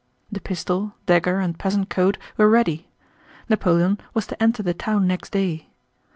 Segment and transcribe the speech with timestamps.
[0.31, 2.89] The pistol, dagger, and peasant coat were ready.
[3.47, 5.67] Napoleon was to enter the town next day.